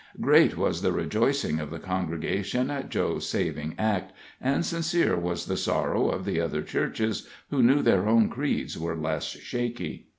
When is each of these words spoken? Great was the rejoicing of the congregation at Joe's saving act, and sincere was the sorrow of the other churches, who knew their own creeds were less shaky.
Great 0.19 0.57
was 0.57 0.81
the 0.81 0.91
rejoicing 0.91 1.59
of 1.59 1.69
the 1.69 1.77
congregation 1.77 2.71
at 2.71 2.89
Joe's 2.89 3.29
saving 3.29 3.75
act, 3.77 4.11
and 4.41 4.65
sincere 4.65 5.15
was 5.15 5.45
the 5.45 5.55
sorrow 5.55 6.09
of 6.09 6.25
the 6.25 6.41
other 6.41 6.63
churches, 6.63 7.27
who 7.51 7.61
knew 7.61 7.83
their 7.83 8.09
own 8.09 8.27
creeds 8.27 8.79
were 8.79 8.95
less 8.95 9.25
shaky. 9.29 10.07